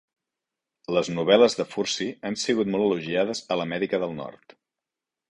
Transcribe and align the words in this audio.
Les 0.95 1.09
novel·les 1.17 1.55
de 1.59 1.65
Fursey 1.73 2.09
han 2.29 2.37
sigut 2.43 2.71
molt 2.75 2.85
elogiades 2.85 3.43
a 3.53 3.59
l'Amèrica 3.61 4.01
del 4.05 4.17
Nord. 4.23 4.57